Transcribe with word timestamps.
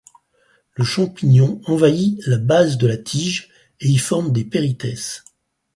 Le 0.73 0.83
champignon 0.83 1.61
envahit 1.65 2.19
la 2.25 2.37
base 2.39 2.79
de 2.79 2.87
la 2.87 2.97
tige 2.97 3.49
et 3.81 3.87
y 3.87 3.97
forme 3.99 4.31
des 4.31 4.45
périthèces. 4.45 5.23